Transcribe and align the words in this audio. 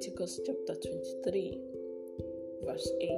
Leviticus 0.00 0.40
chapter 0.46 0.74
23, 0.80 1.60
verse 2.64 2.88
8 3.02 3.10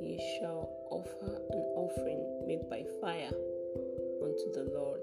Ye 0.00 0.18
shall 0.40 0.68
offer 0.90 1.38
an 1.50 1.62
offering 1.76 2.26
made 2.48 2.68
by 2.68 2.82
fire 3.00 3.30
unto 4.20 4.50
the 4.50 4.66
Lord 4.74 4.98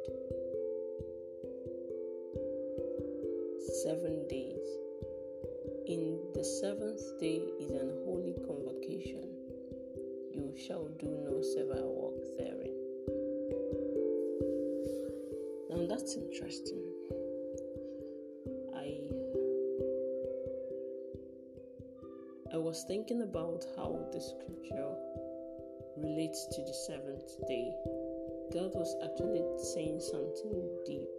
seven 3.82 4.28
days. 4.28 4.68
In 5.88 6.20
the 6.36 6.44
seventh 6.44 7.18
day 7.22 7.42
is 7.62 7.72
an 7.72 7.94
holy 8.04 8.36
convocation. 8.46 9.24
You 10.34 10.54
shall 10.68 10.90
do 11.00 11.08
no 11.24 11.42
servile 11.42 11.96
work 11.96 12.28
therein. 12.38 12.76
Now 15.70 15.88
that's 15.88 16.16
interesting. 16.16 16.99
Was 22.70 22.84
thinking 22.84 23.24
about 23.24 23.66
how 23.76 23.98
the 24.14 24.22
scripture 24.22 24.94
relates 25.98 26.46
to 26.54 26.62
the 26.62 26.74
seventh 26.86 27.26
day. 27.48 27.74
God 28.54 28.78
was 28.78 28.94
actually 29.02 29.42
saying 29.74 29.98
something 29.98 30.70
deep 30.86 31.10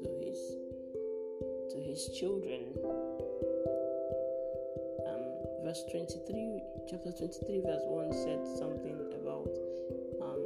to 0.00 0.08
his 0.24 0.40
to 1.68 1.76
his 1.84 2.08
children. 2.16 2.72
Um, 5.04 5.24
verse 5.60 5.84
23, 5.92 6.56
chapter 6.88 7.12
23, 7.12 7.60
verse 7.68 7.84
1 7.84 8.08
said 8.24 8.40
something 8.56 8.96
about 9.12 9.52
um, 10.24 10.40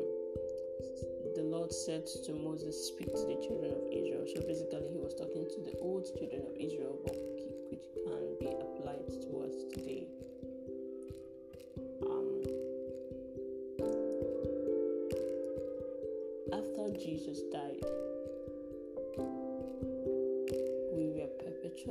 the 1.38 1.46
Lord 1.46 1.70
said 1.70 2.02
to 2.26 2.34
Moses, 2.34 2.90
Speak 2.90 3.14
to 3.14 3.30
the 3.30 3.38
children 3.46 3.78
of 3.78 3.86
Israel. 3.94 4.26
So 4.26 4.42
basically, 4.42 4.90
he 4.90 4.98
was 4.98 5.14
talking 5.14 5.46
to 5.46 5.60
the 5.70 5.78
old 5.78 6.10
children 6.18 6.42
of 6.50 6.58
Israel, 6.58 6.98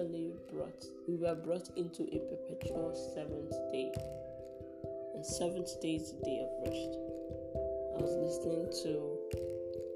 brought 0.07 0.83
we 1.07 1.15
were 1.15 1.35
brought 1.35 1.69
into 1.77 2.03
a 2.03 2.19
perpetual 2.25 2.89
seventh 3.13 3.51
day. 3.71 3.91
And 5.13 5.23
seventh 5.23 5.79
day 5.81 5.95
is 5.95 6.13
the 6.13 6.25
day 6.25 6.41
of 6.41 6.49
rest. 6.65 6.97
I 7.93 8.01
was 8.01 8.17
listening 8.17 8.65
to 8.81 9.19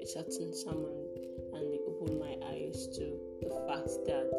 a 0.00 0.06
certain 0.06 0.54
sermon 0.54 0.94
and 1.54 1.74
it 1.74 1.80
opened 1.88 2.20
my 2.20 2.38
eyes 2.54 2.86
to 2.94 3.18
the 3.42 3.50
fact 3.66 3.90
that 4.06 4.30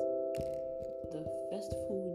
the 1.12 1.24
first 1.52 1.72
full 1.88 2.07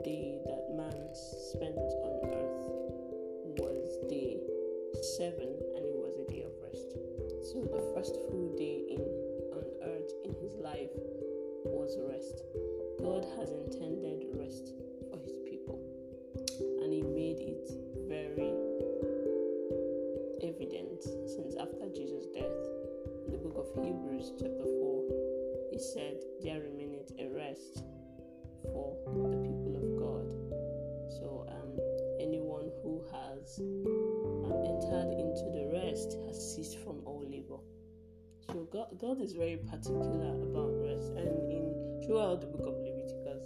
God, 39.12 39.20
is 39.20 39.34
very 39.34 39.58
particular 39.58 40.33
about 40.42 40.73
rest, 40.80 41.12
and 41.18 41.52
in 41.52 42.02
throughout 42.06 42.40
the 42.40 42.46
book 42.46 42.67
of 42.67 42.78
Leviticus, 42.80 43.45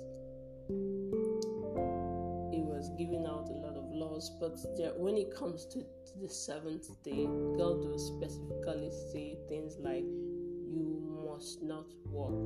He 2.54 2.62
was 2.62 2.90
giving 2.96 3.26
out 3.26 3.48
a 3.50 3.58
lot 3.66 3.76
of 3.76 3.90
laws, 3.90 4.30
but 4.38 4.54
there, 4.76 4.92
when 4.96 5.16
it 5.16 5.34
comes 5.34 5.66
to, 5.66 5.80
to 5.80 6.18
the 6.22 6.28
seventh 6.28 6.86
day, 7.02 7.24
God 7.58 7.82
will 7.82 7.98
specifically 7.98 8.92
say 9.10 9.36
things 9.48 9.76
like, 9.80 10.04
"You 10.04 11.02
must 11.26 11.64
not 11.64 11.90
work. 12.06 12.38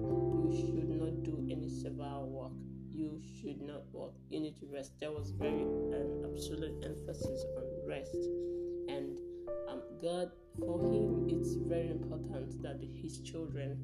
You 0.49 0.57
should 0.57 0.89
not 0.89 1.23
do 1.23 1.47
any 1.51 1.69
servile 1.69 2.27
work." 2.27 2.53
you 2.93 3.21
should 3.41 3.63
not 3.63 3.83
work. 3.93 4.13
You 4.29 4.41
need 4.41 4.59
to 4.61 4.67
rest. 4.67 4.93
There 4.99 5.13
was 5.13 5.31
very 5.31 5.63
an 5.63 6.25
absolute 6.25 6.85
emphasis 6.85 7.45
on 7.57 7.65
rest, 7.87 8.17
and 8.89 9.20
um, 9.71 9.83
God, 10.03 10.31
for 10.59 10.81
Him, 10.81 11.29
it's 11.29 11.55
very 11.55 11.91
important 11.91 12.63
that 12.63 12.81
His 12.95 13.21
children 13.21 13.79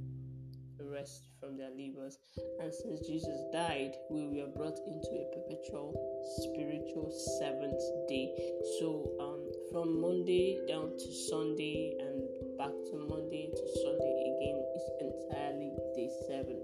rest 0.91 1.29
from 1.41 1.57
their 1.57 1.71
labors. 1.71 2.19
And 2.61 2.73
since 2.73 3.07
Jesus 3.07 3.37
died, 3.53 3.95
we 4.11 4.27
were 4.29 4.49
brought 4.57 4.79
into 4.87 5.11
a 5.13 5.27
perpetual 5.35 5.95
spiritual 6.43 7.11
seventh 7.39 7.83
day. 8.09 8.33
So, 8.79 9.13
um, 9.21 9.41
from 9.73 10.01
Monday 10.01 10.61
down 10.69 10.97
to 10.97 11.09
Sunday 11.29 11.95
and 11.99 12.23
back 12.59 12.73
to 12.73 12.95
Monday 13.09 13.51
to 13.51 13.65
Sunday 13.83 14.15
again 14.37 14.59
is 14.77 14.87
entirely 15.01 15.73
day 15.95 16.11
seven 16.29 16.61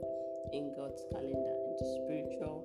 in 0.53 0.75
God's 0.77 1.03
calendar, 1.13 1.55
in 1.67 1.73
the 1.79 1.89
spiritual 2.05 2.65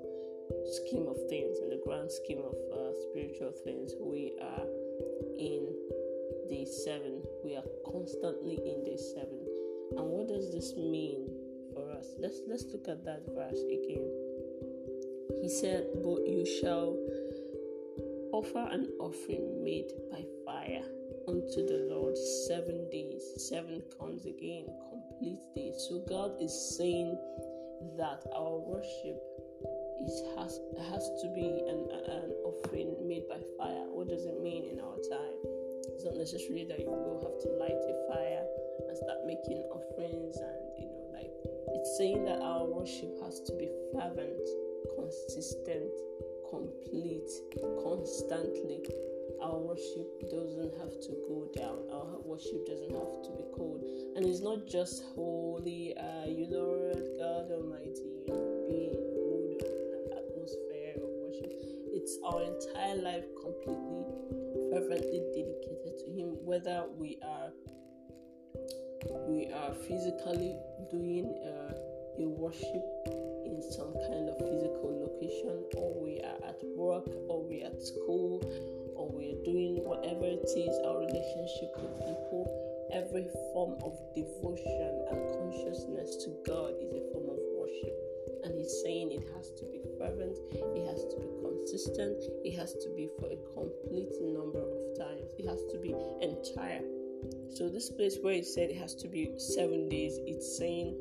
scheme 0.79 1.07
of 1.07 1.18
things, 1.29 1.57
in 1.59 1.69
the 1.69 1.81
grand 1.84 2.12
scheme 2.12 2.39
of 2.39 2.56
uh, 2.72 2.91
spiritual 3.09 3.53
things. 3.63 3.91
We 4.00 4.34
are 4.41 4.68
in 5.39 5.68
day 6.50 6.66
seven. 6.66 7.24
We 7.44 7.56
are 7.56 7.68
constantly 7.85 8.56
in 8.56 8.84
day 8.84 8.97
seven. 8.97 9.40
And 9.97 10.06
what 10.08 10.28
does 10.28 10.52
this 10.52 10.75
mean 10.75 11.30
for 11.74 11.90
us? 11.91 12.08
Let's 12.19 12.41
let's 12.47 12.66
look 12.72 12.88
at 12.88 13.03
that 13.06 13.24
verse 13.35 13.62
again. 13.68 14.08
He 15.41 15.50
said, 15.50 15.88
"But 16.03 16.28
you 16.28 16.46
shall 16.46 16.97
offer 18.31 18.68
an 18.72 18.88
offering 19.00 19.63
made 19.63 19.91
by 20.12 20.25
fire." 20.46 20.84
unto 21.28 21.68
the 21.68 21.88
Lord 21.91 22.18
seven 22.47 22.90
days. 22.90 23.22
Seven 23.36 23.81
comes 24.00 24.25
again, 24.25 24.66
complete 24.90 25.44
days. 25.56 25.75
So 25.90 26.00
God 26.07 26.41
is 26.41 26.53
saying 26.78 27.18
that 27.97 28.24
our 28.34 28.57
worship 28.57 29.19
is 30.06 30.24
has 30.38 30.59
has 30.90 31.03
to 31.22 31.28
be 31.36 31.47
an, 31.68 31.90
an 32.07 32.31
offering 32.46 32.96
made 33.07 33.28
by 33.28 33.40
fire. 33.57 33.86
What 33.91 34.07
does 34.07 34.25
it 34.25 34.41
mean 34.41 34.63
in 34.72 34.80
our 34.80 34.97
time? 35.09 35.56
It's 35.94 36.06
not 36.06 36.16
necessarily 36.16 36.66
that 36.66 36.80
you 36.80 36.90
will 36.90 37.22
have 37.24 37.38
to 37.42 37.50
light 37.59 37.78
a 37.78 37.96
fire 38.12 38.46
and 38.88 38.98
start 38.98 39.25
making 39.25 39.64
offerings 39.72 40.38
and 40.38 40.62
you 40.80 40.88
know 40.88 41.08
like 41.14 41.31
it's 41.75 41.98
saying 41.98 42.24
that 42.25 42.40
our 42.42 42.66
worship 42.66 43.14
has 43.24 43.42
to 43.42 43.53
be 43.58 43.70
fervent, 43.94 44.48
consistent, 44.96 45.92
complete, 46.50 47.30
constantly. 47.84 48.81
Our 49.42 49.59
worship 49.59 50.08
doesn't 50.31 50.74
have 50.80 51.00
to 51.02 51.12
go 51.28 51.48
down. 51.56 51.86
Our 51.92 52.19
worship 52.25 52.66
doesn't 52.66 52.92
have 52.92 53.22
to 53.24 53.31
be 53.38 53.46
cold. 53.56 53.84
And 54.16 54.25
it's 54.25 54.42
not 54.42 54.66
just 54.66 55.04
holy, 55.14 55.96
uh, 55.98 56.25
you 56.25 56.48
Lord 56.50 56.98
God 57.19 57.52
Almighty, 57.52 58.25
you 58.25 58.34
know, 58.34 58.66
be 58.68 59.16
Our 62.23 62.41
entire 62.41 62.95
life 63.03 63.25
completely, 63.35 64.06
fervently 64.72 65.19
dedicated 65.35 65.97
to 66.00 66.07
Him, 66.16 66.40
whether 66.45 66.85
we 66.95 67.19
are 67.21 67.51
we 69.27 69.51
are 69.51 69.74
physically 69.75 70.56
doing 70.89 71.27
uh, 71.44 72.24
a 72.24 72.27
worship 72.27 72.88
in 73.44 73.59
some 73.75 73.92
kind 74.07 74.31
of 74.31 74.39
physical 74.39 74.88
location, 75.04 75.68
or 75.75 76.00
we 76.01 76.21
are 76.24 76.39
at 76.48 76.63
work, 76.80 77.07
or 77.27 77.44
we 77.44 77.63
are 77.63 77.75
at 77.75 77.81
school, 77.83 78.39
or 78.95 79.12
we 79.12 79.36
are 79.36 79.44
doing 79.44 79.83
whatever 79.83 80.24
it 80.24 80.48
is, 80.48 80.80
our 80.88 81.00
relationship 81.04 81.75
with 81.75 81.92
people, 82.07 82.48
every 82.94 83.27
form 83.51 83.75
of 83.83 84.00
devotion 84.15 85.04
and 85.12 85.19
consciousness 85.36 86.24
to 86.24 86.31
God 86.48 86.71
is 86.80 86.95
a 86.95 87.04
form 87.12 87.36
of 87.36 87.39
worship. 87.59 88.06
And 88.44 88.57
he's 88.57 88.81
saying 88.83 89.12
it 89.12 89.27
has 89.35 89.51
to 89.51 89.65
be 89.65 89.81
fervent, 89.97 90.38
it 90.51 90.85
has 90.88 91.06
to 91.06 91.18
be 91.19 91.27
consistent, 91.41 92.24
it 92.44 92.56
has 92.57 92.74
to 92.74 92.89
be 92.95 93.09
for 93.19 93.27
a 93.27 93.38
complete 93.53 94.13
number 94.21 94.59
of 94.59 94.97
times, 94.97 95.31
it 95.38 95.47
has 95.47 95.63
to 95.71 95.77
be 95.77 95.95
entire. 96.21 96.81
So, 97.53 97.69
this 97.69 97.89
place 97.89 98.18
where 98.21 98.33
it 98.33 98.45
said 98.45 98.69
it 98.69 98.77
has 98.77 98.94
to 98.95 99.07
be 99.07 99.31
seven 99.38 99.89
days, 99.89 100.19
it's 100.25 100.57
saying 100.57 100.95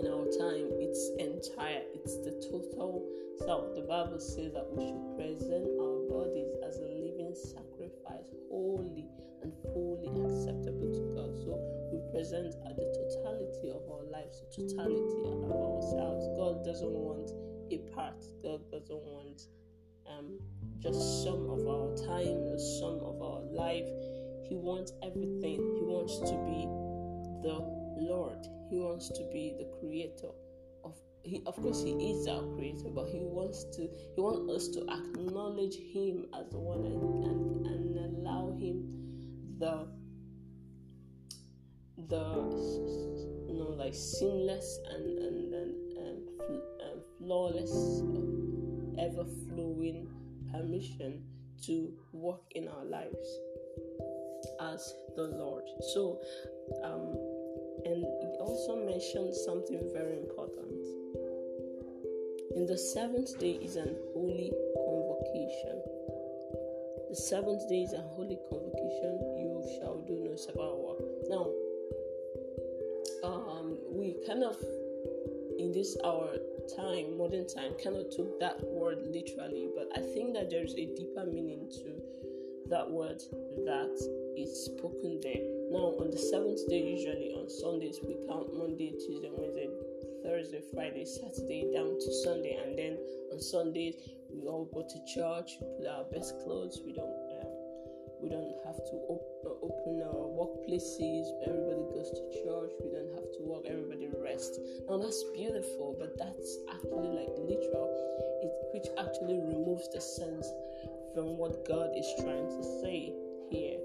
in 0.00 0.06
our 0.06 0.24
time 0.38 0.70
it's 0.78 1.10
entire, 1.18 1.82
it's 1.94 2.16
total 2.50 3.04
self. 3.44 3.74
The 3.74 3.82
Bible 3.82 4.18
says 4.18 4.52
that 4.52 4.66
we 4.72 4.88
should 4.88 5.08
present 5.16 5.68
our 5.78 5.98
bodies 6.08 6.52
as 6.64 6.80
a 6.80 6.88
living 6.88 7.34
sacrifice, 7.36 8.32
holy 8.50 9.06
and 9.42 9.52
fully 9.70 10.10
acceptable 10.24 10.90
to 10.90 11.04
God. 11.14 11.32
So 11.44 11.60
we 11.92 12.00
present 12.10 12.56
at 12.66 12.74
the 12.76 12.88
totality 12.90 13.70
of 13.70 13.84
our 13.86 14.04
lives, 14.10 14.42
the 14.42 14.50
totality 14.50 15.22
of 15.28 15.44
ourselves. 15.46 16.26
God 16.36 16.64
doesn't 16.64 16.90
want 16.90 17.30
a 17.70 17.78
part. 17.94 18.24
God 18.42 18.64
doesn't 18.72 19.04
want 19.04 19.46
um, 20.08 20.40
just 20.80 21.22
some 21.22 21.48
of 21.52 21.68
our 21.68 21.92
time, 21.94 22.58
some 22.80 22.98
of 23.04 23.20
our 23.22 23.44
life. 23.52 23.88
He 24.48 24.56
wants 24.56 24.92
everything. 25.04 25.60
He 25.76 25.84
wants 25.84 26.18
to 26.24 26.34
be 26.48 26.64
the 27.44 27.60
Lord. 28.00 28.40
He 28.70 28.78
wants 28.78 29.08
to 29.10 29.24
be 29.32 29.54
the 29.58 29.68
creator 29.78 30.32
he 31.28 31.42
of 31.46 31.56
course 31.56 31.82
he 31.82 31.92
is 32.10 32.26
our 32.26 32.42
creator, 32.54 32.88
but 32.94 33.08
he 33.08 33.20
wants 33.20 33.64
to 33.76 33.82
he 34.14 34.20
wants 34.20 34.50
us 34.50 34.68
to 34.74 34.80
acknowledge 34.90 35.76
him 35.76 36.26
as 36.38 36.48
the 36.50 36.58
one 36.58 36.84
and, 36.86 37.24
and, 37.24 37.66
and 37.66 38.18
allow 38.18 38.50
him 38.56 38.84
the 39.58 39.86
the 42.08 42.24
you 43.46 43.58
know 43.58 43.74
like 43.76 43.94
seamless 43.94 44.78
and 44.90 45.18
and, 45.18 45.54
and, 45.54 45.98
and, 45.98 46.28
and 46.48 47.02
flawless 47.18 48.02
ever 48.98 49.24
flowing 49.48 50.08
permission 50.50 51.22
to 51.64 51.92
work 52.12 52.42
in 52.52 52.68
our 52.68 52.84
lives 52.84 53.28
as 54.60 54.94
the 55.16 55.22
Lord. 55.22 55.64
So, 55.92 56.20
um, 56.84 57.14
and 57.84 58.04
it 58.04 58.36
also 58.40 58.76
mentioned 58.76 59.34
something 59.34 59.80
very 59.92 60.18
important. 60.18 60.97
In 62.54 62.66
the 62.66 62.78
seventh 62.78 63.38
day 63.38 63.58
is 63.62 63.76
an 63.76 63.96
holy 64.12 64.52
convocation. 64.74 65.82
The 67.10 67.16
seventh 67.16 67.68
day 67.68 67.82
is 67.82 67.92
a 67.92 68.02
holy 68.02 68.38
convocation. 68.50 69.20
You 69.38 69.64
shall 69.78 69.98
do 70.06 70.34
no 70.56 70.76
work. 70.76 71.00
Now, 71.28 71.50
um, 73.28 73.78
we 73.90 74.16
kind 74.26 74.44
of 74.44 74.56
in 75.58 75.72
this 75.72 75.96
our 76.04 76.36
time, 76.76 77.18
modern 77.18 77.46
time, 77.46 77.72
kind 77.82 77.96
of 77.96 78.10
took 78.10 78.38
that 78.40 78.62
word 78.62 78.98
literally, 79.06 79.68
but 79.74 79.90
I 79.96 80.00
think 80.00 80.34
that 80.34 80.50
there's 80.50 80.74
a 80.74 80.86
deeper 80.94 81.24
meaning 81.26 81.68
to 81.82 82.00
that 82.70 82.88
word 82.88 83.22
that 83.64 83.96
is 84.36 84.64
spoken 84.64 85.20
there. 85.22 85.42
Now, 85.70 85.98
on 85.98 86.10
the 86.10 86.18
seventh 86.18 86.68
day, 86.68 86.80
usually 86.80 87.32
on 87.34 87.48
Sundays, 87.50 87.98
we 88.06 88.14
count 88.28 88.54
Monday, 88.56 88.92
Tuesday, 88.92 89.30
Wednesday, 89.32 89.68
Thursday, 90.48 90.64
Friday, 90.72 91.04
Saturday 91.04 91.68
down 91.74 91.98
to 92.00 92.10
Sunday, 92.24 92.56
and 92.56 92.78
then 92.78 92.96
on 93.32 93.40
Sundays 93.40 93.94
we 94.32 94.46
all 94.48 94.64
go 94.72 94.80
to 94.80 94.98
church. 95.04 95.60
We 95.60 95.68
put 95.76 95.86
our 95.86 96.04
best 96.08 96.40
clothes. 96.40 96.80
We 96.84 96.92
don't 96.92 97.12
um, 97.36 97.52
we 98.22 98.28
don't 98.32 98.56
have 98.64 98.76
to 98.76 98.94
op- 99.12 99.44
uh, 99.44 99.60
open 99.60 100.00
our 100.08 100.24
workplaces. 100.32 101.28
Everybody 101.44 101.84
goes 101.92 102.08
to 102.16 102.22
church. 102.40 102.72
We 102.80 102.96
don't 102.96 103.12
have 103.12 103.28
to 103.28 103.40
work. 103.44 103.64
Everybody 103.68 104.08
rests. 104.16 104.58
Now 104.88 104.96
that's 104.96 105.22
beautiful, 105.36 105.96
but 106.00 106.16
that's 106.16 106.56
actually 106.72 107.12
like 107.12 107.32
literal. 107.36 107.92
It 108.40 108.52
which 108.72 108.88
actually 108.96 109.36
removes 109.36 109.88
the 109.92 110.00
sense 110.00 110.48
from 111.12 111.36
what 111.36 111.68
God 111.68 111.92
is 111.92 112.08
trying 112.24 112.48
to 112.48 112.62
say 112.80 113.12
here. 113.52 113.76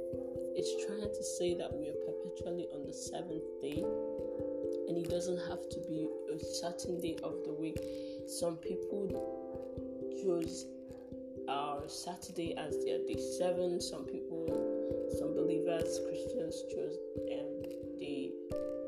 It's 0.55 0.71
trying 0.85 1.11
to 1.11 1.23
say 1.35 1.57
that 1.59 1.73
we 1.75 1.89
are 1.89 1.99
perpetually 2.07 2.69
on 2.71 2.85
the 2.85 2.93
seventh 2.93 3.43
day, 3.59 3.83
and 4.87 4.97
it 4.97 5.09
doesn't 5.09 5.39
have 5.49 5.69
to 5.69 5.79
be 5.87 6.07
a 6.33 6.39
certain 6.39 6.99
day 7.01 7.17
of 7.23 7.35
the 7.45 7.53
week. 7.53 7.79
Some 8.27 8.57
people 8.57 9.07
choose 10.21 10.65
our 11.49 11.87
Saturday 11.87 12.55
as 12.57 12.83
their 12.83 12.99
day 12.99 13.19
seven. 13.37 13.81
Some 13.81 14.05
people, 14.05 14.47
some 15.19 15.33
believers, 15.33 15.99
Christians 16.07 16.63
choose 16.69 16.95
um, 17.31 17.61
the 17.99 18.31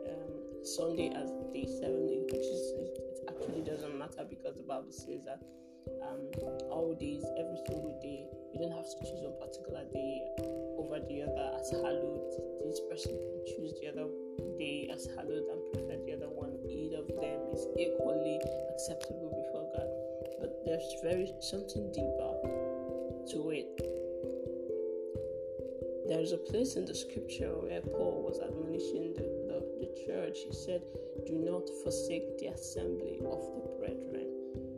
um, 0.09 0.63
Sunday 0.63 1.11
as 1.15 1.29
day 1.53 1.67
seven, 1.79 2.25
which 2.31 2.45
is 2.45 2.73
it 2.79 2.99
actually 3.29 3.61
doesn't 3.61 3.97
matter 3.97 4.25
because 4.29 4.55
the 4.55 4.63
Bible 4.63 4.91
says 4.91 5.25
that 5.25 5.43
um, 6.01 6.21
all 6.71 6.95
days, 6.99 7.23
every 7.37 7.59
single 7.67 7.97
day, 8.01 8.25
you 8.53 8.59
don't 8.59 8.75
have 8.75 8.85
to 8.85 8.97
choose 9.05 9.21
one 9.21 9.37
particular 9.37 9.85
day 9.93 10.21
over 10.79 10.99
the 11.05 11.21
other 11.21 11.47
as 11.59 11.69
hallowed. 11.71 12.25
This 12.65 12.81
person 12.89 13.13
can 13.13 13.37
choose 13.45 13.73
the 13.81 13.93
other 13.93 14.07
day 14.57 14.89
as 14.93 15.07
hallowed 15.15 15.45
and 15.45 15.61
is 17.55 17.67
equally 17.79 18.39
acceptable 18.73 19.31
before 19.31 19.71
God. 19.71 19.87
But 20.39 20.59
there's 20.65 20.91
very 21.01 21.31
something 21.39 21.87
deeper 21.95 22.35
to 23.31 23.39
it. 23.55 23.71
There's 26.07 26.33
a 26.33 26.37
place 26.37 26.75
in 26.75 26.85
the 26.85 26.93
scripture 26.93 27.55
where 27.63 27.81
Paul 27.81 28.27
was 28.27 28.39
admonishing 28.43 29.15
the, 29.15 29.25
the, 29.47 29.59
the 29.79 29.89
church. 30.05 30.37
He 30.45 30.53
said, 30.53 30.83
Do 31.25 31.33
not 31.33 31.63
forsake 31.81 32.37
the 32.37 32.47
assembly 32.47 33.23
of 33.25 33.41
the 33.55 33.71
brethren. 33.79 34.27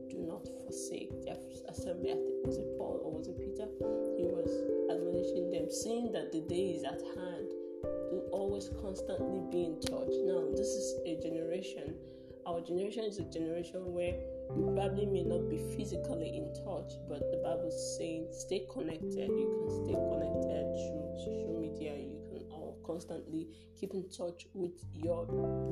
Do 0.08 0.22
not 0.22 0.48
forsake 0.64 1.12
the 1.26 1.36
assembly. 1.68 2.12
I 2.12 2.20
think 2.22 2.46
was 2.46 2.58
it 2.58 2.70
Paul 2.78 3.02
or 3.04 3.12
was 3.12 3.28
it 3.28 3.40
Peter? 3.42 3.68
He 4.16 4.30
was 4.30 4.54
admonishing 4.94 5.50
them, 5.52 5.68
saying 5.70 6.14
that 6.14 6.32
the 6.32 6.42
day 6.48 6.78
is 6.78 6.84
at 6.86 7.02
hand. 7.18 7.50
To 8.10 8.24
always 8.32 8.70
constantly 8.82 9.44
be 9.52 9.66
in 9.66 9.80
touch. 9.82 10.16
Our 12.48 12.62
generation 12.62 13.04
is 13.04 13.20
a 13.20 13.26
generation 13.26 13.92
where 13.92 14.16
we 14.52 14.74
probably 14.74 15.06
may 15.06 15.24
not 15.24 15.50
be 15.50 15.58
physically 15.76 16.38
in 16.38 16.54
touch, 16.64 16.94
but 17.10 17.20
the 17.20 17.44
Bible 17.44 17.68
is 17.68 17.98
saying 17.98 18.30
stay 18.32 18.66
connected. 18.72 19.28
You 19.28 19.68
can 19.68 19.84
stay 19.84 19.92
connected 19.92 20.64
through 20.80 21.12
social 21.20 21.60
media. 21.60 22.17
Constantly 22.88 23.48
keep 23.80 23.94
in 23.94 24.08
touch 24.10 24.48
with 24.54 24.74
your 24.94 25.26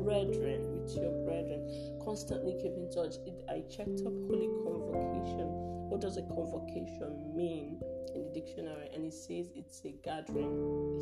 brethren, 0.03 0.81
with 0.81 0.93
your 0.95 1.11
brethren. 1.25 1.63
Constantly 2.03 2.53
keep 2.61 2.73
in 2.75 2.91
touch. 2.91 3.15
It, 3.25 3.41
I 3.49 3.63
checked 3.71 4.01
up 4.05 4.13
holy 4.27 4.51
convocation. 4.61 5.47
What 5.89 6.01
does 6.01 6.17
a 6.17 6.23
convocation 6.23 7.33
mean 7.35 7.79
in 8.13 8.23
the 8.25 8.31
dictionary? 8.33 8.89
And 8.93 9.05
it 9.05 9.13
says 9.13 9.49
it's 9.55 9.81
a 9.85 9.95
gathering. 10.03 10.51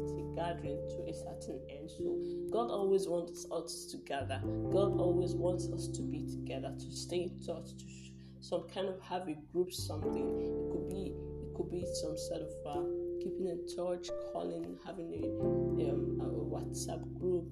It's 0.03 0.13
a 0.13 0.35
gathering 0.35 0.77
to 0.89 1.09
a 1.09 1.13
certain 1.13 1.59
end. 1.69 1.89
So 1.89 2.19
God 2.51 2.69
always 2.69 3.07
wants 3.07 3.47
us 3.51 3.87
to 3.91 3.97
gather. 4.05 4.39
God 4.71 4.99
always 4.99 5.33
wants 5.33 5.67
us 5.69 5.87
to 5.87 6.01
be 6.03 6.27
together, 6.29 6.75
to 6.77 6.91
stay 6.91 7.23
in 7.23 7.39
touch, 7.39 7.71
to 7.77 7.85
sh- 7.89 8.11
some 8.39 8.67
kind 8.73 8.87
of 8.87 9.01
have 9.01 9.27
a 9.27 9.35
group 9.51 9.73
something. 9.73 10.13
It 10.13 10.71
could 10.71 10.89
be 10.89 11.15
it 11.41 11.55
could 11.55 11.71
be 11.71 11.85
some 12.01 12.17
sort 12.17 12.41
of 12.41 12.51
uh, 12.67 13.02
keeping 13.23 13.47
in 13.47 13.65
touch, 13.75 14.09
calling, 14.31 14.77
having 14.85 15.13
a, 15.13 15.89
um, 15.89 16.19
a 16.21 16.27
WhatsApp 16.53 17.01
group 17.19 17.45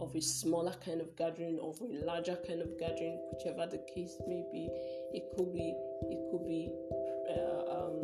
of 0.00 0.14
a 0.16 0.20
smaller 0.20 0.74
kind 0.84 1.00
of 1.00 1.14
gathering, 1.16 1.58
of 1.62 1.80
a 1.80 2.04
larger 2.04 2.36
kind 2.46 2.60
of 2.60 2.76
gathering, 2.78 3.18
whichever 3.32 3.66
the 3.70 3.78
case 3.94 4.16
may 4.26 4.42
be. 4.52 4.68
It 5.14 5.24
could 5.36 5.52
be 5.52 5.74
it 6.10 6.20
could 6.30 6.46
be 6.46 6.70
uh, 7.30 7.86
um, 7.86 8.02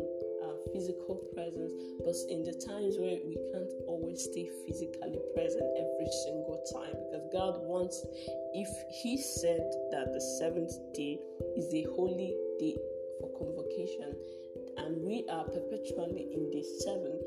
physical 0.73 1.15
presence, 1.33 1.73
but 2.05 2.15
in 2.29 2.43
the 2.43 2.53
times 2.53 2.95
where 2.97 3.17
we 3.25 3.35
can't 3.51 3.73
always 3.87 4.23
stay 4.23 4.49
physically 4.65 5.19
present 5.33 5.65
every 5.75 6.09
single 6.23 6.61
time, 6.71 6.93
because 7.09 7.25
God 7.31 7.59
wants, 7.65 8.05
if 8.53 8.69
He 9.01 9.17
said 9.17 9.65
that 9.91 10.13
the 10.13 10.21
seventh 10.39 10.73
day 10.93 11.19
is 11.57 11.73
a 11.73 11.83
holy 11.95 12.35
day 12.59 12.77
for 13.19 13.29
convocation, 13.37 14.13
and 14.79 15.03
we 15.03 15.25
are 15.29 15.43
perpetually 15.43 16.27
in 16.33 16.49
day 16.51 16.63
seven, 16.79 17.19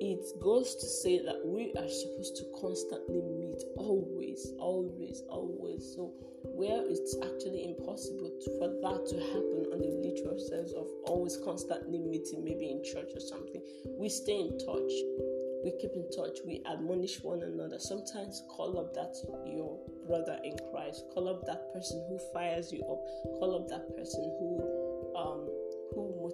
it 0.00 0.20
goes 0.40 0.74
to 0.76 0.86
say 0.86 1.24
that 1.24 1.40
we 1.44 1.72
are 1.78 1.88
supposed 1.88 2.36
to 2.36 2.44
constantly 2.60 3.22
meet 3.22 3.62
always, 3.76 4.52
always, 4.58 5.22
always. 5.28 5.94
So, 5.94 6.12
where 6.42 6.84
it's 6.84 7.16
actually 7.24 7.64
impossible 7.64 8.30
for 8.60 8.68
that 8.68 9.08
to 9.08 9.16
happen 9.32 9.72
on 9.72 9.80
the 9.80 9.92
literal 10.04 10.38
sense 10.38 10.72
of 10.72 10.86
always 11.04 11.36
constantly 11.42 11.98
meeting, 11.98 12.44
maybe 12.44 12.70
in 12.70 12.84
church 12.84 13.08
or 13.14 13.20
something, 13.20 13.62
we 13.98 14.08
stay 14.08 14.36
in 14.36 14.58
touch. 14.60 14.92
We 15.64 15.72
keep 15.80 15.96
in 15.96 16.06
touch. 16.14 16.38
We 16.46 16.62
admonish 16.70 17.22
one 17.22 17.42
another. 17.42 17.78
Sometimes 17.80 18.44
call 18.48 18.78
up 18.78 18.94
that 18.94 19.16
your 19.48 19.80
brother 20.06 20.38
in 20.44 20.54
Christ. 20.70 21.04
Call 21.12 21.28
up 21.28 21.44
that 21.46 21.72
person 21.72 22.04
who 22.08 22.20
fires 22.32 22.70
you 22.70 22.84
up. 22.84 23.02
Call 23.40 23.56
up 23.56 23.68
that 23.68 23.88
person 23.96 24.22
who 24.38 24.62
um, 25.16 25.48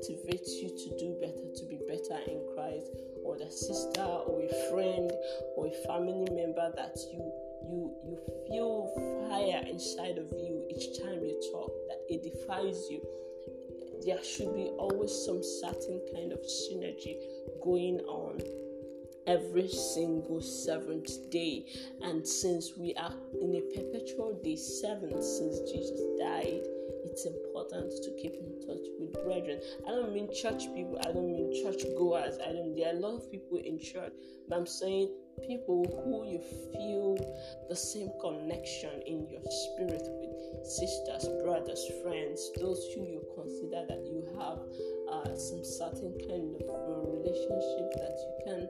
motivates 0.03 0.61
you 0.61 0.69
to 0.69 0.97
do 0.99 1.17
better, 1.21 1.47
to 1.55 1.65
be 1.67 1.79
better 1.87 2.19
in 2.27 2.43
Christ, 2.55 2.91
or 3.25 3.39
the 3.39 3.51
sister, 3.51 4.03
or 4.03 4.43
a 4.43 4.71
friend, 4.71 5.13
or 5.57 5.69
a 5.69 5.87
family 5.87 6.29
member 6.33 6.73
that 6.77 6.97
you 7.13 7.33
you 7.65 7.95
you 8.05 8.19
feel 8.49 8.91
fire 9.29 9.63
inside 9.69 10.19
of 10.19 10.27
you 10.33 10.65
each 10.71 10.99
time 11.01 11.23
you 11.23 11.41
talk, 11.53 11.71
that 11.89 12.01
it 12.09 12.23
defies 12.23 12.89
you. 12.91 13.01
There 14.05 14.23
should 14.25 14.53
be 14.55 14.67
always 14.79 15.13
some 15.25 15.43
certain 15.43 16.01
kind 16.13 16.33
of 16.33 16.41
synergy 16.41 17.17
going 17.63 18.01
on 18.01 18.41
every 19.29 19.69
single 19.69 20.41
seventh 20.41 21.31
day. 21.31 21.67
And 22.03 22.27
since 22.27 22.77
we 22.77 22.95
are 22.95 23.15
in 23.41 23.55
a 23.55 23.61
perpetual 23.75 24.41
day 24.43 24.57
seven 24.57 25.23
since 25.23 25.61
Jesus 25.71 26.01
died, 26.19 26.67
it's 27.05 27.27
important 27.27 27.91
to 27.91 28.11
keep 28.21 28.35
in 28.35 28.61
touch 28.67 28.87
with 28.99 29.13
brethren. 29.25 29.61
I 29.87 29.91
don't 29.91 30.13
mean 30.13 30.29
church 30.35 30.65
people, 30.75 30.99
I 31.01 31.13
don't 31.13 31.31
mean 31.31 31.63
church 31.63 31.83
goers. 31.99 32.39
I 32.39 32.53
don't 32.53 32.75
there 32.77 32.93
are 32.93 32.97
a 32.97 33.01
lot 33.01 33.17
of 33.17 33.31
people 33.31 33.59
in 33.59 33.79
church, 33.79 34.13
but 34.49 34.57
I'm 34.57 34.67
saying 34.67 35.11
people 35.47 35.85
who 36.05 36.29
you 36.29 36.41
feel 36.73 37.17
the 37.69 37.77
same 37.77 38.11
connection 38.21 39.03
in 39.07 39.29
your 39.31 39.43
spirit 39.43 40.03
with 40.03 40.67
sisters, 40.67 41.29
brothers, 41.43 41.83
friends, 42.03 42.51
those 42.61 42.81
who 42.95 43.03
you 43.09 43.23
consider 43.35 43.85
that 43.89 44.05
you 44.07 44.23
have 44.39 44.61
uh, 45.11 45.35
some 45.37 45.65
certain 45.65 46.15
kind 46.29 46.55
of 46.57 46.63
uh, 46.69 47.01
relationship 47.11 47.89
that 47.99 48.17
you 48.21 48.33
can 48.47 48.69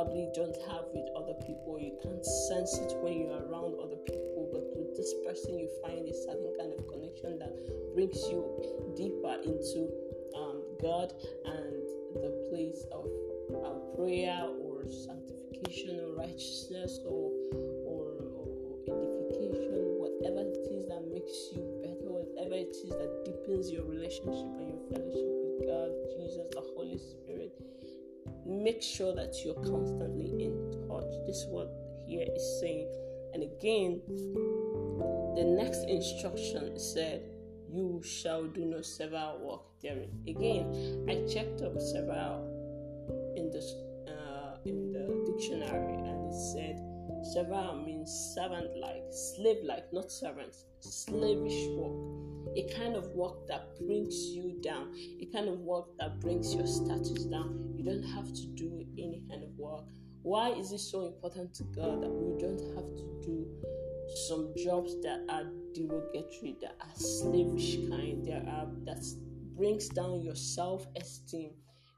probably 0.00 0.32
don't 0.32 0.56
have 0.64 0.88
with 0.96 1.04
other 1.12 1.36
people. 1.44 1.76
You 1.76 1.92
can't 2.00 2.24
sense 2.24 2.72
it 2.80 2.96
when 3.04 3.20
you're 3.20 3.44
around 3.52 3.76
other 3.84 4.00
people, 4.08 4.48
but 4.48 4.64
with 4.72 4.96
this 4.96 5.12
person, 5.28 5.60
you 5.60 5.68
find 5.84 6.08
a 6.08 6.16
certain 6.24 6.56
kind 6.56 6.72
of 6.72 6.88
connection 6.88 7.36
that 7.36 7.52
brings 7.92 8.16
you 8.32 8.40
deeper 8.96 9.36
into 9.44 9.92
um, 10.32 10.64
God 10.80 11.12
and 11.44 11.84
the 12.16 12.32
place 12.48 12.88
of 12.96 13.04
uh, 13.60 13.76
prayer 13.92 14.48
or 14.64 14.88
sanctification 14.88 16.00
or 16.00 16.16
righteousness 16.16 17.04
or, 17.04 17.28
or, 17.84 18.24
or 18.40 18.80
edification, 18.88 20.00
whatever 20.00 20.48
it 20.48 20.64
is 20.64 20.88
that 20.88 21.04
makes 21.12 21.52
you 21.52 21.60
better, 21.84 22.08
whatever 22.08 22.56
it 22.56 22.72
is 22.72 22.88
that 22.88 23.12
deepens 23.28 23.68
your 23.68 23.84
relationship 23.84 24.48
and 24.48 24.64
your 24.64 24.80
fellowship 24.88 25.28
with 25.44 25.68
God, 25.68 25.92
Jesus, 26.16 26.48
the 26.56 26.64
Holy 26.72 26.96
Spirit. 26.96 27.52
Make 28.46 28.82
sure 28.82 29.14
that 29.14 29.34
you're 29.44 29.54
constantly 29.54 30.44
in 30.44 30.86
touch. 30.88 31.10
This 31.26 31.36
is 31.36 31.46
what 31.48 31.70
here 32.06 32.26
is 32.34 32.60
saying. 32.60 32.88
And 33.32 33.42
again, 33.42 34.00
the 35.36 35.44
next 35.44 35.84
instruction 35.88 36.78
said, 36.78 37.22
You 37.68 38.02
shall 38.02 38.44
do 38.44 38.64
no 38.64 38.82
servile 38.82 39.38
work 39.40 39.62
therein. 39.82 40.10
Again, 40.26 41.06
I 41.08 41.26
checked 41.32 41.62
up 41.62 41.80
servile 41.80 42.44
in 43.36 43.50
the 43.50 43.62
uh, 44.08 44.56
in 44.64 44.92
the 44.92 45.32
dictionary, 45.32 45.94
and 45.94 46.26
it 46.26 46.34
said 46.52 46.80
servile 47.32 47.76
means 47.76 48.10
servant 48.34 48.76
like, 48.78 49.04
slave 49.10 49.58
like, 49.64 49.92
not 49.92 50.10
servant, 50.10 50.54
slavish 50.80 51.66
work. 51.76 52.29
A 52.56 52.68
kind 52.76 52.96
of 52.96 53.06
work 53.10 53.46
that 53.48 53.78
brings 53.78 54.14
you 54.30 54.60
down, 54.62 54.92
a 55.20 55.26
kind 55.32 55.48
of 55.48 55.60
work 55.60 55.86
that 55.98 56.20
brings 56.20 56.54
your 56.54 56.66
status 56.66 57.24
down. 57.24 57.74
You 57.76 57.84
don't 57.84 58.02
have 58.02 58.32
to 58.32 58.46
do 58.48 58.84
any 58.98 59.22
kind 59.28 59.44
of 59.44 59.50
work. 59.56 59.84
Why 60.22 60.50
is 60.50 60.72
it 60.72 60.80
so 60.80 61.06
important 61.06 61.54
to 61.54 61.64
God 61.64 62.02
that 62.02 62.10
we 62.10 62.38
don't 62.40 62.60
have 62.74 62.86
to 62.96 63.20
do 63.22 63.46
some 64.26 64.52
jobs 64.56 65.00
that 65.02 65.24
are 65.28 65.44
derogatory, 65.74 66.56
that 66.60 66.74
are 66.80 66.94
slavish 66.96 67.76
kind, 67.88 68.26
that 68.26 68.46
are 68.48 68.68
that 68.84 69.04
brings 69.56 69.88
down 69.88 70.22
your 70.22 70.34
self-esteem? 70.34 71.52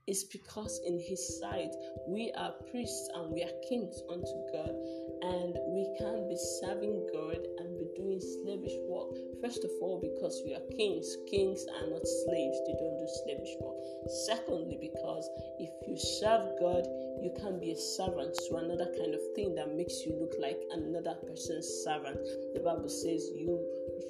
It's 0.09 0.25
because 0.25 0.81
in 0.85 0.99
His 0.99 1.39
sight 1.39 1.71
we 2.09 2.33
are 2.37 2.51
priests 2.71 3.09
and 3.15 3.31
we 3.31 3.43
are 3.43 3.55
kings 3.69 3.95
unto 4.11 4.37
God, 4.51 4.75
and 5.23 5.55
we 5.71 5.87
can't 5.95 6.27
be 6.27 6.39
serving 6.59 7.07
God 7.15 7.39
and 7.39 7.79
be 7.79 7.87
doing 7.95 8.19
slavish 8.19 8.75
work. 8.91 9.15
First 9.41 9.63
of 9.63 9.71
all, 9.81 10.03
because 10.03 10.43
we 10.45 10.55
are 10.59 10.67
kings. 10.75 11.07
Kings 11.31 11.63
are 11.79 11.87
not 11.87 12.03
slaves, 12.03 12.59
they 12.67 12.75
don't 12.83 12.99
do 12.99 13.07
slavish 13.23 13.55
work. 13.63 13.79
Secondly, 14.27 14.79
because 14.83 15.29
if 15.63 15.71
you 15.87 15.95
serve 16.19 16.51
God, 16.59 16.83
you 17.23 17.31
can 17.39 17.61
be 17.63 17.71
a 17.71 17.79
servant 17.79 18.35
to 18.51 18.57
another 18.59 18.91
kind 18.99 19.15
of 19.15 19.23
thing 19.39 19.55
that 19.55 19.71
makes 19.71 20.03
you 20.03 20.19
look 20.19 20.35
like 20.43 20.59
another 20.75 21.15
person's 21.23 21.71
servant. 21.87 22.19
The 22.55 22.63
Bible 22.67 22.91
says 22.91 23.31
you 23.39 23.63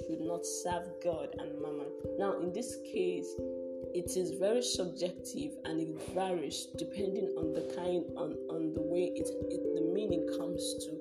should 0.08 0.24
not 0.24 0.46
serve 0.64 0.88
God 1.04 1.36
and 1.36 1.60
mammon. 1.60 1.92
Now, 2.16 2.40
in 2.40 2.52
this 2.56 2.80
case, 2.88 3.28
it 3.94 4.16
is 4.16 4.32
very 4.40 4.62
subjective 4.62 5.52
and 5.64 5.80
it 5.80 5.92
varies 6.14 6.68
depending 6.78 7.28
on 7.36 7.52
the 7.52 7.60
kind 7.76 8.04
on, 8.16 8.32
on 8.48 8.72
the 8.72 8.80
way 8.80 9.12
it, 9.14 9.28
it 9.50 9.62
the 9.76 9.84
meaning 9.92 10.24
comes 10.38 10.62
to 10.84 10.96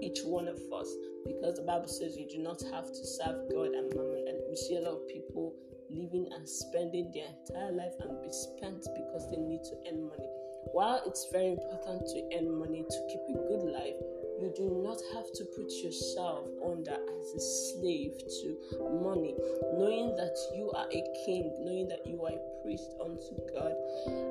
each 0.00 0.20
one 0.22 0.46
of 0.46 0.58
us. 0.72 0.90
Because 1.26 1.56
the 1.56 1.66
bible 1.66 1.88
says 1.88 2.16
you 2.16 2.28
do 2.28 2.38
not 2.38 2.62
have 2.72 2.86
to 2.86 3.02
serve 3.04 3.50
god 3.50 3.74
and 3.74 3.90
mammon. 3.94 4.24
And 4.28 4.38
we 4.48 4.56
see 4.56 4.76
a 4.76 4.80
lot 4.80 5.02
of 5.02 5.08
people 5.08 5.54
living 5.90 6.28
and 6.34 6.48
spending 6.48 7.10
their 7.12 7.26
entire 7.26 7.72
life 7.72 7.94
and 8.00 8.22
be 8.22 8.30
spent 8.30 8.86
because 8.94 9.26
they 9.30 9.40
need 9.40 9.64
to 9.64 9.74
earn 9.90 10.06
money. 10.06 10.28
While 10.72 11.02
it's 11.06 11.26
very 11.32 11.58
important 11.58 12.06
to 12.06 12.18
earn 12.36 12.58
money 12.58 12.84
to 12.86 12.98
keep 13.10 13.24
a 13.34 13.40
good 13.50 13.66
life 13.72 13.98
you 14.40 14.52
do 14.56 14.82
not 14.84 15.00
have 15.14 15.32
to 15.34 15.44
put 15.56 15.70
yourself 15.82 16.46
under 16.64 16.92
as 16.92 17.34
a 17.34 17.40
slave 17.40 18.18
to 18.18 18.56
money, 19.02 19.34
knowing 19.76 20.14
that 20.16 20.36
you 20.54 20.70
are 20.72 20.86
a 20.86 21.02
king, 21.24 21.52
knowing 21.60 21.88
that 21.88 22.06
you 22.06 22.22
are 22.24 22.32
a 22.32 22.62
priest 22.62 22.94
unto 23.00 23.36
God, 23.52 23.74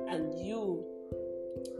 and 0.08 0.38
you 0.46 0.84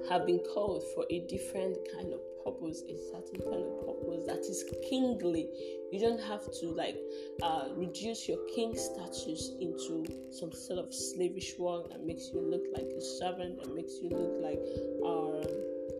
have 0.08 0.26
been 0.26 0.40
called 0.54 0.82
for 0.94 1.04
a 1.10 1.20
different 1.26 1.76
kind 1.94 2.12
of 2.12 2.20
purpose, 2.44 2.82
a 2.88 2.96
certain 3.12 3.40
kind 3.44 3.64
of 3.64 3.86
purpose 3.86 4.26
that 4.26 4.40
is 4.40 4.64
kingly. 4.88 5.48
You 5.92 6.00
don't 6.00 6.20
have 6.20 6.44
to 6.60 6.66
like 6.68 6.98
uh, 7.42 7.68
reduce 7.74 8.28
your 8.28 8.38
king 8.54 8.76
status 8.76 9.52
into 9.60 10.06
some 10.30 10.52
sort 10.52 10.78
of 10.78 10.92
slavish 10.92 11.54
work 11.58 11.90
that 11.90 12.04
makes 12.04 12.30
you 12.32 12.40
look 12.40 12.62
like 12.74 12.86
a 12.96 13.00
servant, 13.00 13.62
that 13.62 13.74
makes 13.74 13.94
you 14.02 14.10
look 14.10 14.36
like 14.40 14.60
um, 15.04 15.44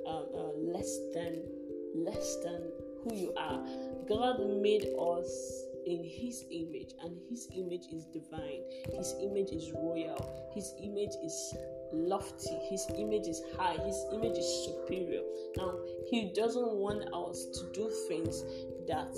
uh, 0.06 0.38
uh, 0.38 0.52
less 0.56 0.98
than 1.14 1.42
less 2.04 2.36
than 2.44 2.62
who 3.02 3.14
you 3.14 3.32
are. 3.36 3.64
God 4.08 4.40
made 4.62 4.86
us 4.98 5.64
in 5.86 6.04
his 6.04 6.44
image 6.50 6.92
and 7.02 7.16
his 7.30 7.48
image 7.56 7.86
is 7.92 8.04
divine. 8.06 8.62
His 8.94 9.14
image 9.22 9.50
is 9.50 9.72
royal. 9.72 10.50
His 10.54 10.74
image 10.82 11.14
is 11.24 11.54
lofty. 11.92 12.58
His 12.68 12.86
image 12.96 13.26
is 13.26 13.42
high. 13.56 13.76
His 13.84 14.04
image 14.12 14.36
is 14.36 14.64
superior. 14.64 15.22
Now 15.56 15.78
he 16.10 16.32
doesn't 16.34 16.72
want 16.72 17.04
us 17.14 17.46
to 17.58 17.72
do 17.72 17.90
things 18.08 18.44
that 18.86 19.14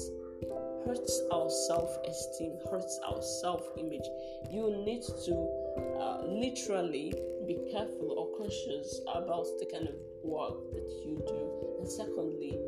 hurts 0.86 1.20
our 1.32 1.50
self-esteem 1.50 2.52
hurts 2.70 2.98
our 3.06 3.20
self-image. 3.20 4.06
You 4.50 4.82
need 4.84 5.02
to 5.26 5.34
uh, 6.00 6.22
literally 6.26 7.12
be 7.46 7.58
careful 7.70 8.14
or 8.16 8.38
conscious 8.38 9.00
about 9.14 9.46
the 9.58 9.66
kind 9.70 9.88
of 9.88 9.94
work 10.22 10.72
that 10.72 10.88
you 11.04 11.22
do. 11.26 11.80
And 11.80 11.90
secondly 11.90 12.58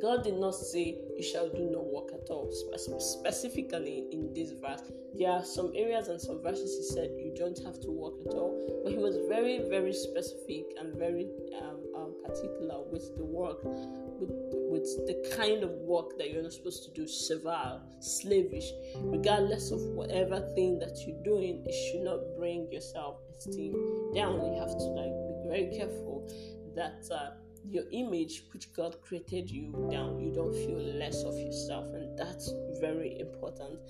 God 0.00 0.24
did 0.24 0.34
not 0.34 0.54
say 0.54 0.98
you 1.16 1.22
shall 1.22 1.48
do 1.48 1.70
no 1.70 1.82
work 1.82 2.10
at 2.12 2.28
all. 2.28 2.50
Specifically 2.98 4.06
in 4.10 4.32
this 4.34 4.52
verse, 4.52 4.82
there 5.16 5.30
are 5.30 5.44
some 5.44 5.70
areas 5.74 6.08
and 6.08 6.20
some 6.20 6.42
verses 6.42 6.76
he 6.76 6.94
said 6.94 7.10
you 7.16 7.32
don't 7.36 7.58
have 7.64 7.80
to 7.80 7.90
work 7.90 8.14
at 8.26 8.34
all, 8.34 8.82
but 8.82 8.92
he 8.92 8.98
was 8.98 9.16
very, 9.28 9.60
very 9.68 9.92
specific 9.92 10.64
and 10.80 10.96
very 10.96 11.28
um, 11.62 11.78
um, 11.96 12.14
particular 12.24 12.82
with 12.90 13.14
the 13.16 13.24
work, 13.24 13.62
with 13.62 14.30
with 14.70 15.06
the 15.06 15.36
kind 15.36 15.62
of 15.62 15.70
work 15.70 16.18
that 16.18 16.32
you're 16.32 16.42
not 16.42 16.52
supposed 16.52 16.82
to 16.84 16.90
do, 16.90 17.06
servile, 17.06 17.80
slavish, 18.00 18.72
regardless 18.96 19.70
of 19.70 19.80
whatever 19.80 20.40
thing 20.56 20.80
that 20.80 20.98
you're 21.06 21.22
doing. 21.22 21.62
It 21.64 21.92
should 21.92 22.02
not 22.02 22.18
bring 22.36 22.66
your 22.72 22.80
self-esteem 22.80 23.72
down. 24.14 24.34
You 24.44 24.58
have 24.58 24.76
to 24.76 24.84
like 24.98 25.14
be 25.28 25.48
very 25.48 25.76
careful 25.76 26.28
that. 26.74 27.06
Uh, 27.10 27.30
your 27.70 27.84
image 27.92 28.44
which 28.52 28.72
God 28.72 28.96
created 29.02 29.50
you 29.50 29.72
down. 29.90 30.20
You 30.20 30.32
don't 30.32 30.54
feel 30.54 30.78
less 30.78 31.22
of 31.24 31.38
yourself, 31.38 31.86
and 31.94 32.18
that's 32.18 32.52
very 32.80 33.18
important 33.18 33.80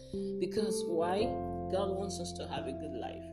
because 0.41 0.85
why? 0.87 1.25
God 1.73 1.97
wants 1.97 2.21
us 2.21 2.33
to 2.35 2.47
have 2.47 2.67
a 2.67 2.73
good 2.73 2.93
life. 2.93 3.25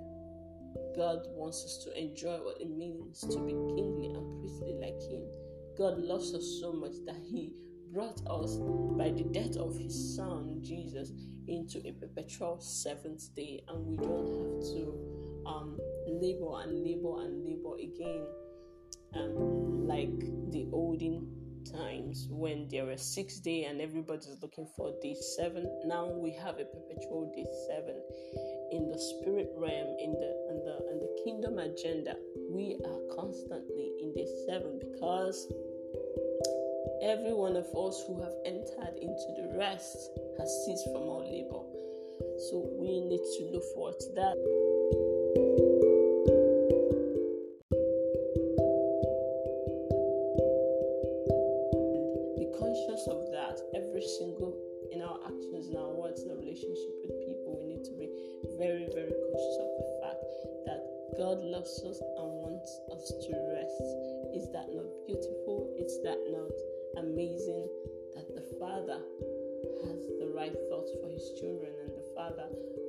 God 0.96 1.28
wants 1.36 1.64
us 1.64 1.84
to 1.84 2.00
enjoy 2.00 2.38
what 2.38 2.60
it 2.60 2.70
means 2.70 3.22
to 3.22 3.40
be 3.40 3.52
kingly 3.52 4.08
and 4.08 4.40
priestly 4.40 4.74
like 4.82 5.00
Him. 5.10 5.24
God 5.78 6.00
loves 6.00 6.34
us 6.34 6.60
so 6.60 6.74
much 6.74 6.94
that 7.06 7.22
He 7.24 7.54
brought 7.94 8.22
us 8.28 8.58
by 8.98 9.12
the 9.12 9.28
death 9.32 9.58
of 9.58 9.78
His 9.78 10.16
Son 10.16 10.60
Jesus 10.62 11.12
into 11.48 11.80
a 11.88 11.92
perpetual 11.92 12.60
seventh 12.60 13.34
day, 13.36 13.64
and 13.68 13.86
we 13.86 13.98
don't 13.98 14.28
have 14.28 14.60
to 14.72 15.42
um, 15.46 15.78
labor 16.08 16.62
and 16.62 16.84
labor 16.84 17.22
and 17.22 17.44
labor 17.44 17.76
again 17.76 18.26
um, 19.16 19.88
like 19.88 20.20
the 20.52 20.68
olden 20.72 21.28
times 21.66 22.28
when 22.30 22.68
there 22.70 22.86
were 22.86 22.98
six 22.98 23.40
day 23.40 23.66
and 23.66 23.82
everybody's 23.82 24.38
looking 24.42 24.68
for 24.76 24.94
day 25.02 25.16
seven. 25.36 25.70
Now 25.86 26.08
we 26.08 26.32
have 26.34 26.56
a 26.60 26.66
perpetual 26.66 27.32
day 27.36 27.46
seven. 27.68 27.96
In 28.72 28.90
the 28.90 29.00
spirit 29.00 29.50
realm, 29.58 29.96
in 30.00 30.14
the 30.14 30.32
in 30.50 30.58
the 30.66 30.92
the 31.02 31.24
kingdom 31.24 31.58
agenda, 31.58 32.16
we 32.50 32.78
are 32.86 33.16
constantly 33.16 33.92
in 34.02 34.14
day 34.14 34.28
seven 34.48 34.80
because 34.80 35.48
every 37.02 37.34
one 37.34 37.56
of 37.56 37.66
us 37.76 38.04
who 38.08 38.22
have 38.22 38.34
entered 38.46 38.96
into 39.02 39.28
the 39.38 39.58
rest 39.58 40.12
has 40.38 40.50
ceased 40.66 40.86
from 40.94 41.04
our 41.10 41.26
labor. 41.26 41.66
So 42.50 42.70
we 42.78 43.02
need 43.02 43.22
to 43.38 43.50
look 43.52 43.64
forward 43.74 44.00
to 44.00 44.10
that. 44.16 45.71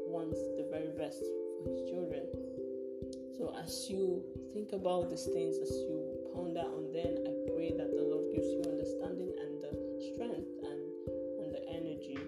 wants 0.08 0.38
the 0.58 0.66
very 0.70 0.92
best 0.98 1.20
for 1.20 1.70
his 1.70 1.82
children. 1.90 2.26
So 3.36 3.54
as 3.58 3.88
you 3.88 4.22
think 4.52 4.72
about 4.72 5.10
these 5.10 5.26
things, 5.32 5.56
as 5.58 5.70
you 5.70 5.98
ponder 6.34 6.62
on 6.62 6.92
them, 6.92 7.16
I 7.26 7.32
pray 7.54 7.72
that 7.74 7.90
the 7.90 8.04
Lord 8.04 8.30
gives 8.32 8.46
you 8.46 8.62
understanding 8.68 9.32
and 9.40 9.52
the 9.60 9.72
strength 10.12 10.52
and, 10.62 10.82
and 11.42 11.50
the 11.54 11.64
energy 11.68 12.18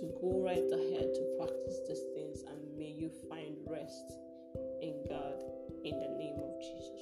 to 0.00 0.04
go 0.20 0.42
right 0.42 0.66
ahead 0.66 1.12
to 1.14 1.22
practice 1.38 1.78
these 1.88 2.04
things 2.14 2.42
and 2.48 2.58
may 2.78 2.92
you 2.96 3.10
find 3.28 3.56
rest 3.68 4.12
in 4.82 4.94
God 5.08 5.38
in 5.84 5.94
the 6.00 6.10
name 6.18 6.40
of 6.40 6.52
Jesus. 6.60 6.95